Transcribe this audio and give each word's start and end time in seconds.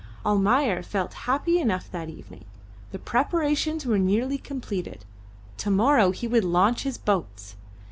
Almayer 0.25 0.81
felt 0.81 1.13
happy 1.29 1.59
enough 1.59 1.91
that 1.91 2.09
evening; 2.09 2.43
the 2.91 2.97
preparations 2.97 3.85
were 3.85 3.99
nearly 3.99 4.39
completed; 4.39 5.05
to 5.57 5.69
morrow 5.69 6.09
he 6.09 6.27
would 6.27 6.43
launch 6.43 6.81
his 6.81 6.97
boats. 6.97 7.55